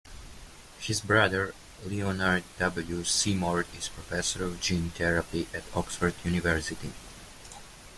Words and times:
His 0.79 0.99
brother 0.99 1.53
Leonard 1.85 2.43
W. 2.57 3.03
Seymour 3.03 3.67
is 3.77 3.87
Professor 3.87 4.43
of 4.43 4.59
gene 4.59 4.89
therapy 4.89 5.47
at 5.53 5.61
Oxford 5.75 6.15
University. 6.23 6.93